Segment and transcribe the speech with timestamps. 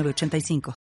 [0.00, 0.74] 85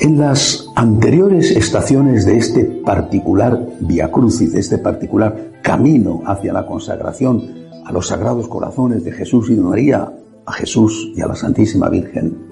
[0.00, 6.66] En las anteriores estaciones de este particular Via Crucis, de este particular camino hacia la
[6.66, 7.42] consagración
[7.84, 10.12] a los sagrados corazones de Jesús y de María,
[10.46, 12.43] a Jesús y a la Santísima Virgen,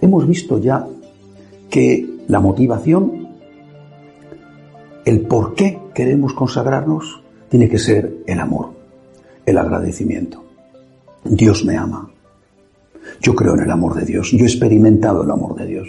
[0.00, 0.86] Hemos visto ya
[1.68, 3.28] que la motivación,
[5.04, 8.70] el por qué queremos consagrarnos, tiene que ser el amor,
[9.44, 10.44] el agradecimiento.
[11.24, 12.10] Dios me ama.
[13.20, 14.30] Yo creo en el amor de Dios.
[14.30, 15.88] Yo he experimentado el amor de Dios.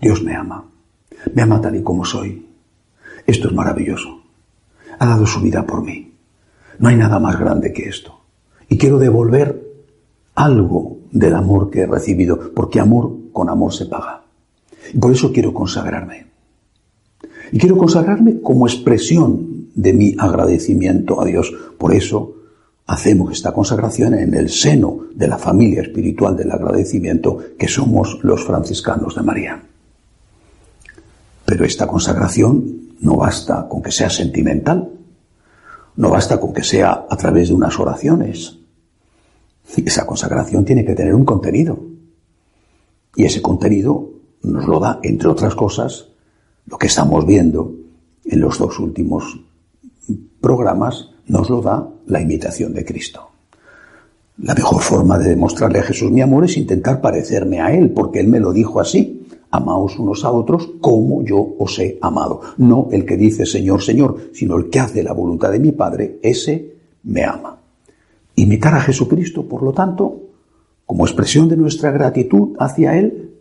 [0.00, 0.64] Dios me ama.
[1.34, 2.46] Me ama tal y como soy.
[3.26, 4.22] Esto es maravilloso.
[4.98, 6.14] Ha dado su vida por mí.
[6.78, 8.20] No hay nada más grande que esto.
[8.68, 9.62] Y quiero devolver
[10.34, 14.22] algo del amor que he recibido, porque amor con amor se paga.
[14.92, 16.26] Y por eso quiero consagrarme.
[17.52, 21.52] Y quiero consagrarme como expresión de mi agradecimiento a Dios.
[21.78, 22.34] Por eso
[22.86, 28.44] hacemos esta consagración en el seno de la familia espiritual del agradecimiento que somos los
[28.44, 29.62] franciscanos de María.
[31.44, 34.90] Pero esta consagración no basta con que sea sentimental,
[35.96, 38.57] no basta con que sea a través de unas oraciones.
[39.76, 41.78] Esa consagración tiene que tener un contenido.
[43.14, 44.10] Y ese contenido
[44.42, 46.08] nos lo da, entre otras cosas,
[46.66, 47.74] lo que estamos viendo
[48.24, 49.40] en los dos últimos
[50.40, 53.28] programas, nos lo da la imitación de Cristo.
[54.38, 58.20] La mejor forma de demostrarle a Jesús mi amor es intentar parecerme a Él, porque
[58.20, 59.26] Él me lo dijo así.
[59.50, 62.42] Amaos unos a otros como yo os he amado.
[62.58, 66.18] No el que dice Señor, Señor, sino el que hace la voluntad de mi Padre,
[66.22, 67.58] ese me ama.
[68.38, 70.22] Imitar a Jesucristo, por lo tanto,
[70.86, 73.32] como expresión de nuestra gratitud hacia Él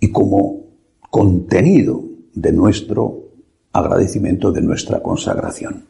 [0.00, 0.66] y como
[1.08, 3.28] contenido de nuestro
[3.72, 5.84] agradecimiento, de nuestra consagración.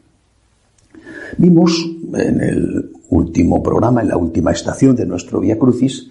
[1.37, 6.09] Vimos en el último programa, en la última estación de nuestro Vía Crucis,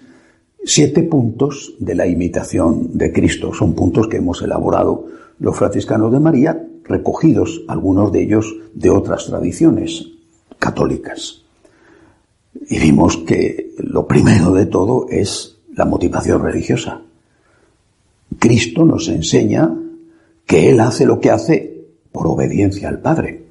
[0.63, 3.55] siete puntos de la imitación de Cristo.
[3.55, 5.07] Son puntos que hemos elaborado
[5.39, 10.09] los franciscanos de María, recogidos algunos de ellos de otras tradiciones
[10.59, 11.42] católicas.
[12.69, 17.01] Y vimos que lo primero de todo es la motivación religiosa.
[18.39, 19.73] Cristo nos enseña
[20.45, 23.43] que Él hace lo que hace por obediencia al Padre.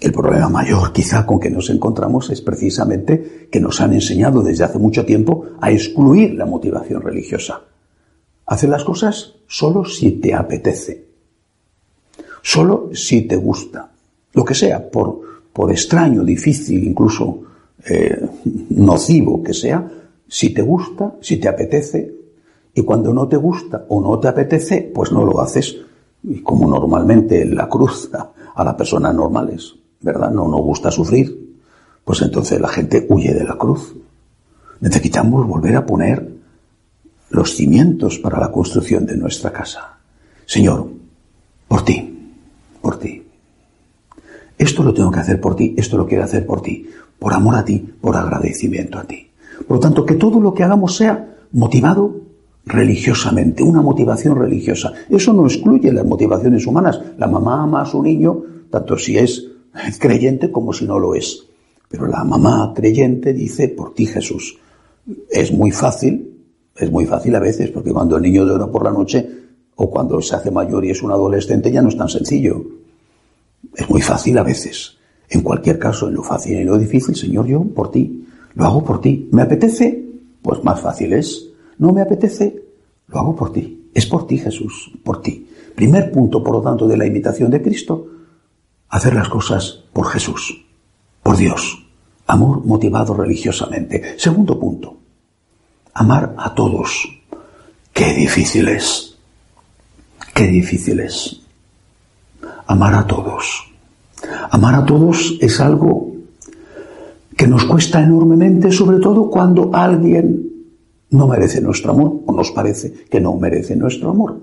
[0.00, 4.64] El problema mayor quizá con que nos encontramos es precisamente que nos han enseñado desde
[4.64, 7.62] hace mucho tiempo a excluir la motivación religiosa.
[8.46, 11.04] Hacer las cosas solo si te apetece,
[12.42, 13.90] solo si te gusta,
[14.32, 15.20] lo que sea, por,
[15.52, 17.42] por extraño, difícil, incluso
[17.84, 18.28] eh,
[18.70, 19.88] nocivo que sea,
[20.26, 22.14] si te gusta, si te apetece,
[22.74, 25.76] y cuando no te gusta o no te apetece, pues no lo haces,
[26.22, 30.30] y como normalmente la cruz a las personas normales, ¿verdad?
[30.30, 31.56] No nos gusta sufrir,
[32.04, 33.94] pues entonces la gente huye de la cruz.
[34.80, 36.28] Necesitamos volver a poner
[37.30, 39.98] los cimientos para la construcción de nuestra casa.
[40.46, 40.88] Señor,
[41.66, 42.32] por ti,
[42.80, 43.27] por ti.
[44.58, 46.86] Esto lo tengo que hacer por ti, esto lo quiero hacer por ti,
[47.18, 49.30] por amor a ti, por agradecimiento a ti.
[49.66, 52.20] Por lo tanto, que todo lo que hagamos sea motivado
[52.66, 54.92] religiosamente, una motivación religiosa.
[55.08, 57.00] Eso no excluye las motivaciones humanas.
[57.16, 59.46] La mamá ama a su niño, tanto si es
[59.98, 61.44] creyente como si no lo es.
[61.88, 64.58] Pero la mamá creyente dice, por ti Jesús.
[65.30, 66.44] Es muy fácil,
[66.76, 69.26] es muy fácil a veces, porque cuando el niño llora por la noche
[69.76, 72.62] o cuando se hace mayor y es un adolescente ya no es tan sencillo.
[73.78, 74.98] Es muy fácil a veces.
[75.30, 78.64] En cualquier caso, en lo fácil y en lo difícil, Señor, yo por ti, lo
[78.64, 79.28] hago por ti.
[79.30, 80.04] ¿Me apetece?
[80.42, 81.50] Pues más fácil es.
[81.78, 82.60] ¿No me apetece?
[83.06, 83.88] Lo hago por ti.
[83.94, 85.48] Es por ti, Jesús, por ti.
[85.76, 88.08] Primer punto, por lo tanto, de la invitación de Cristo,
[88.88, 90.66] hacer las cosas por Jesús,
[91.22, 91.86] por Dios.
[92.26, 94.18] Amor motivado religiosamente.
[94.18, 94.96] Segundo punto,
[95.94, 97.08] amar a todos.
[97.92, 99.16] Qué difícil es.
[100.34, 101.42] Qué difícil es
[102.66, 103.67] amar a todos.
[104.50, 106.12] Amar a todos es algo
[107.36, 110.48] que nos cuesta enormemente, sobre todo cuando alguien
[111.10, 114.40] no merece nuestro amor o nos parece que no merece nuestro amor.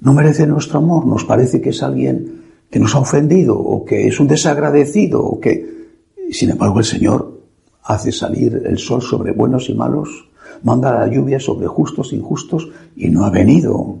[0.00, 4.08] No merece nuestro amor, nos parece que es alguien que nos ha ofendido o que
[4.08, 5.88] es un desagradecido o que,
[6.30, 7.40] sin embargo, el Señor
[7.84, 10.28] hace salir el sol sobre buenos y malos,
[10.62, 13.98] manda la lluvia sobre justos e injustos y no ha venido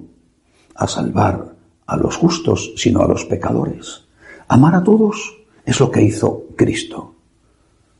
[0.74, 1.54] a salvar
[1.86, 4.03] a los justos, sino a los pecadores.
[4.54, 5.34] Amar a todos
[5.66, 7.16] es lo que hizo Cristo.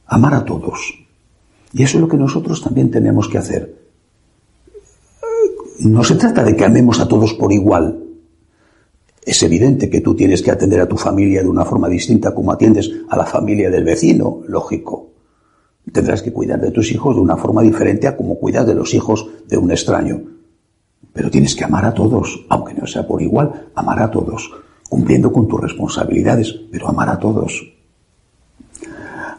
[0.07, 0.95] Amar a todos.
[1.73, 3.75] Y eso es lo que nosotros también tenemos que hacer.
[5.81, 8.05] No se trata de que amemos a todos por igual.
[9.27, 12.53] Es evidente que tú tienes que atender a tu familia de una forma distinta como
[12.53, 15.09] atiendes a la familia del vecino, lógico.
[15.91, 18.95] Tendrás que cuidar de tus hijos de una forma diferente a como cuidas de los
[18.95, 20.23] hijos de un extraño.
[21.13, 24.53] Pero tienes que amar a todos, aunque no sea por igual, amar a todos,
[24.95, 27.69] cumpliendo con tus responsabilidades, pero amar a todos.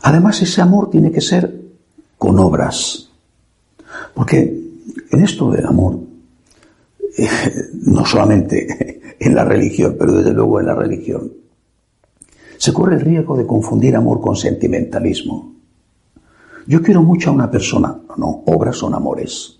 [0.01, 1.61] Además, ese amor tiene que ser
[2.17, 3.09] con obras.
[4.13, 4.37] Porque
[5.11, 5.97] en esto del amor,
[7.17, 7.29] eh,
[7.85, 11.31] no solamente en la religión, pero desde luego en la religión,
[12.57, 15.53] se corre el riesgo de confundir amor con sentimentalismo.
[16.67, 19.57] Yo quiero mucho a una persona, no, obras son amores.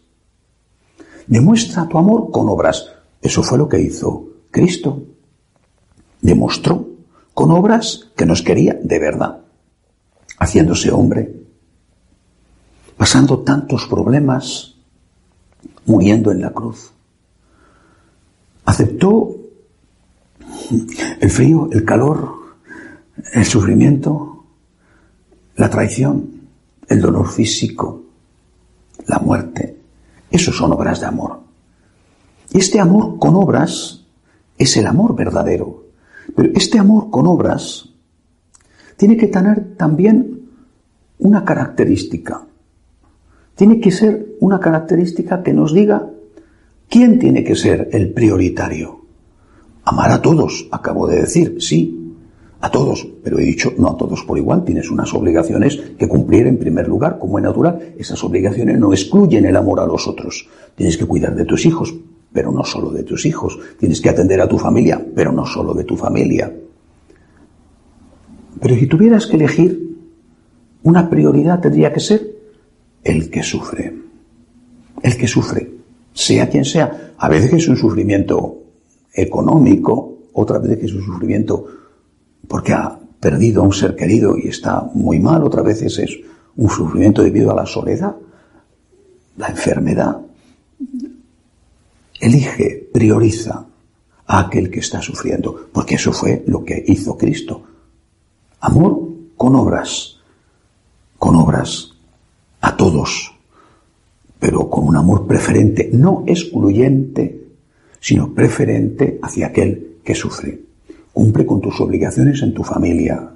[1.26, 2.86] Demuestra tu amor con obras.
[3.22, 5.15] Eso fue lo que hizo Cristo.
[6.26, 6.88] Demostró
[7.36, 9.42] con obras que nos quería de verdad,
[10.40, 11.36] haciéndose hombre,
[12.98, 14.74] pasando tantos problemas,
[15.86, 16.90] muriendo en la cruz.
[18.66, 19.36] Aceptó
[21.20, 22.56] el frío, el calor,
[23.32, 24.46] el sufrimiento,
[25.58, 26.42] la traición,
[26.88, 28.02] el dolor físico,
[29.06, 29.78] la muerte.
[30.32, 31.42] Eso son obras de amor.
[32.52, 34.06] Y este amor con obras
[34.58, 35.85] es el amor verdadero.
[36.34, 37.90] Pero este amor con obras
[38.98, 40.50] tiene que tener también
[41.20, 42.46] una característica.
[43.56, 46.10] Tiene que ser una característica que nos diga
[46.90, 49.02] quién tiene que ser el prioritario.
[49.86, 52.06] Amar a todos, acabo de decir, sí,
[52.60, 56.48] a todos, pero he dicho no a todos por igual, tienes unas obligaciones que cumplir
[56.48, 60.50] en primer lugar, como es natural, esas obligaciones no excluyen el amor a los otros.
[60.76, 61.94] Tienes que cuidar de tus hijos,
[62.36, 65.74] pero no solo de tus hijos, tienes que atender a tu familia, pero no solo
[65.74, 66.54] de tu familia.
[68.60, 69.96] Pero si tuvieras que elegir,
[70.84, 72.30] una prioridad tendría que ser
[73.06, 73.96] el que sufre.
[75.02, 75.72] El que sufre,
[76.12, 77.14] sea quien sea.
[77.18, 78.64] A veces es un sufrimiento
[79.14, 81.66] económico, otra vez es un sufrimiento
[82.50, 86.20] porque ha perdido a un ser querido y está muy mal, otra vez es
[86.58, 88.14] un sufrimiento debido a la soledad,
[89.38, 90.18] la enfermedad.
[92.26, 93.68] Elige, prioriza
[94.26, 97.62] a aquel que está sufriendo, porque eso fue lo que hizo Cristo.
[98.62, 100.18] Amor con obras,
[101.20, 101.92] con obras
[102.62, 103.32] a todos,
[104.40, 107.44] pero con un amor preferente, no excluyente,
[108.00, 110.60] sino preferente hacia aquel que sufre.
[111.14, 113.30] Cumple con tus obligaciones en tu familia,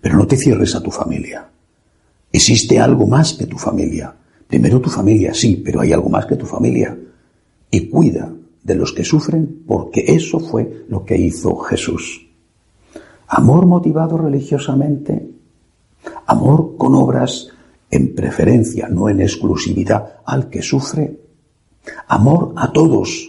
[0.00, 1.46] pero no te cierres a tu familia.
[2.32, 4.14] Existe algo más que tu familia.
[4.48, 6.96] Primero tu familia, sí, pero hay algo más que tu familia.
[7.74, 8.32] Y cuida
[8.62, 12.24] de los que sufren porque eso fue lo que hizo Jesús.
[13.26, 15.28] Amor motivado religiosamente,
[16.24, 17.48] amor con obras
[17.90, 21.18] en preferencia, no en exclusividad, al que sufre.
[22.06, 23.28] Amor a todos,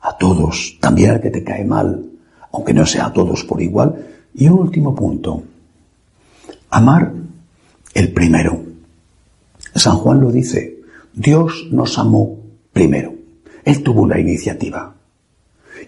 [0.00, 2.10] a todos, también al que te cae mal,
[2.50, 4.04] aunque no sea a todos por igual.
[4.34, 5.44] Y un último punto,
[6.70, 7.12] amar
[7.94, 8.64] el primero.
[9.76, 10.80] San Juan lo dice,
[11.14, 12.36] Dios nos amó
[12.72, 13.19] primero.
[13.64, 14.94] Él tuvo la iniciativa.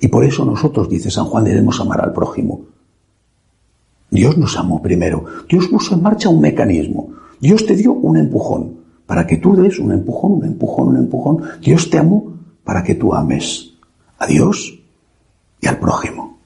[0.01, 2.63] Y por eso nosotros, dice San Juan, debemos amar al prójimo.
[4.11, 5.25] Dios nos amó primero.
[5.49, 7.13] Dios puso en marcha un mecanismo.
[7.41, 8.77] Dios te dio un empujón
[9.07, 11.43] para que tú des un empujón, un empujón, un empujón.
[11.61, 13.73] Dios te amó para que tú ames
[14.19, 14.79] a Dios
[15.61, 16.39] y al prójimo.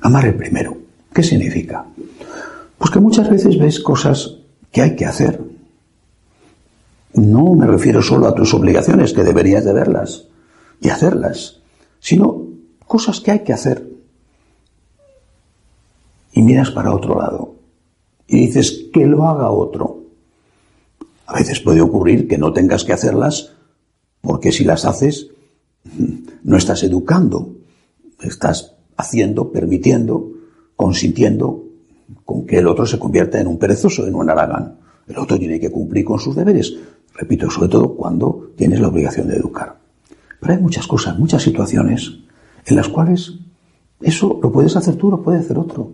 [0.00, 0.76] Amar el primero.
[1.12, 1.86] ¿Qué significa?
[2.76, 4.36] Pues que muchas veces ves cosas
[4.70, 5.40] que hay que hacer.
[7.14, 10.26] No me refiero solo a tus obligaciones, que deberías de verlas
[10.84, 11.60] y hacerlas,
[11.98, 12.46] sino
[12.86, 13.88] cosas que hay que hacer.
[16.32, 17.54] Y miras para otro lado
[18.26, 20.02] y dices que lo haga otro.
[21.26, 23.54] A veces puede ocurrir que no tengas que hacerlas
[24.20, 25.28] porque si las haces
[26.44, 27.56] no estás educando,
[28.20, 30.32] estás haciendo, permitiendo,
[30.76, 31.64] consintiendo
[32.26, 34.80] con que el otro se convierta en un perezoso, en un aragán.
[35.08, 36.74] El otro tiene que cumplir con sus deberes,
[37.14, 39.83] repito, sobre todo cuando tienes la obligación de educar.
[40.44, 42.18] Pero hay muchas cosas, muchas situaciones
[42.66, 43.32] en las cuales
[44.02, 45.90] eso lo puedes hacer tú, lo puede hacer otro.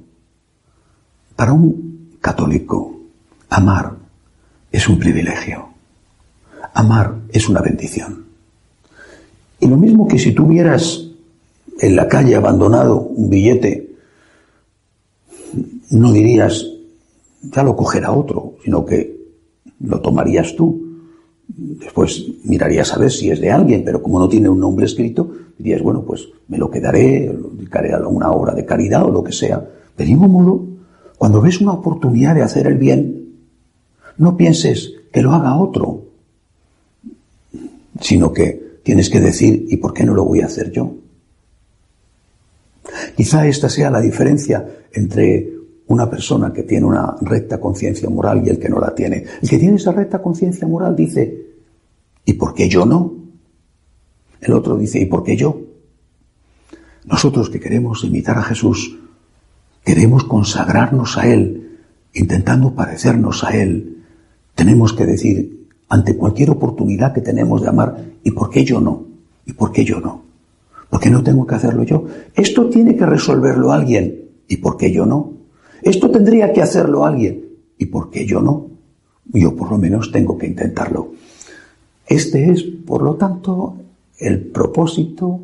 [1.37, 2.99] Para un católico,
[3.49, 3.95] amar
[4.73, 5.69] es un privilegio.
[6.75, 8.25] amar es una bendición.
[9.61, 11.00] Y lo mismo que si tuvieras
[11.78, 13.95] en la calle abandonado un billete,
[15.90, 16.66] no dirías,
[17.40, 19.16] ya lo cogerá otro, sino que
[19.78, 20.89] lo tomarías tú.
[21.62, 25.31] Después mirarías a ver si es de alguien, pero como no tiene un nombre escrito,
[25.59, 29.23] dirías, bueno, pues me lo quedaré, lo dedicaré a una obra de caridad o lo
[29.23, 29.62] que sea.
[29.99, 30.67] Ningún modo,
[31.19, 33.35] cuando ves una oportunidad de hacer el bien,
[34.17, 36.05] no pienses que lo haga otro,
[38.00, 40.95] sino que tienes que decir, ¿y por qué no lo voy a hacer yo?
[43.14, 45.52] Quizá esta sea la diferencia entre
[45.88, 49.26] una persona que tiene una recta conciencia moral y el que no la tiene.
[49.43, 51.50] El que tiene esa recta conciencia moral dice,
[52.30, 53.12] ¿y por qué yo no?
[54.40, 55.60] El otro dice, ¿y por qué yo?
[57.04, 58.96] Nosotros que queremos imitar a Jesús,
[59.84, 61.78] queremos consagrarnos a Él,
[62.14, 64.04] intentando parecernos a Él,
[64.54, 69.06] tenemos que decir, ante cualquier oportunidad que tenemos de amar, ¿y por qué yo no?
[69.44, 70.22] ¿Y por qué yo no?
[70.88, 72.06] ¿Por qué no tengo que hacerlo yo?
[72.34, 75.32] Esto tiene que resolverlo alguien, ¿y por qué yo no?
[75.82, 77.44] Esto tendría que hacerlo alguien.
[77.76, 78.68] ¿Y por qué yo no?
[79.32, 81.12] Yo por lo menos tengo que intentarlo.
[82.11, 83.76] Este es, por lo tanto,
[84.19, 85.40] el propósito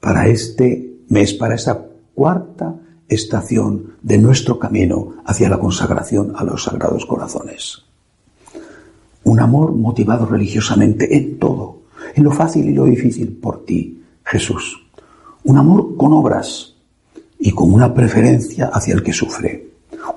[0.00, 2.74] para este mes, para esta cuarta
[3.08, 7.84] estación de nuestro camino hacia la consagración a los sagrados corazones.
[9.22, 11.82] Un amor motivado religiosamente en todo,
[12.14, 14.82] en lo fácil y lo difícil, por ti, Jesús.
[15.44, 16.74] Un amor con obras
[17.38, 19.68] y con una preferencia hacia el que sufre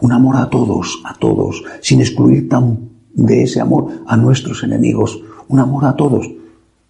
[0.02, 5.22] un amor a todos, a todos, sin excluir tan de ese amor a nuestros enemigos,
[5.52, 6.30] un amor a todos,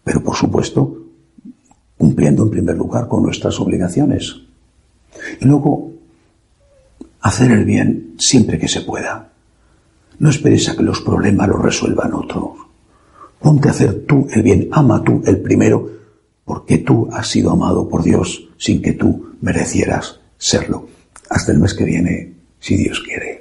[0.04, 0.98] pero por supuesto
[1.98, 4.36] cumpliendo en primer lugar con nuestras obligaciones.
[5.40, 5.92] Y luego,
[7.22, 9.30] hacer el bien siempre que se pueda.
[10.18, 12.54] No esperes a que los problemas los resuelvan otros.
[13.40, 15.90] Ponte a hacer tú el bien, ama tú el primero,
[16.44, 20.88] porque tú has sido amado por Dios sin que tú merecieras serlo.
[21.30, 23.41] Hasta el mes que viene si Dios quiere.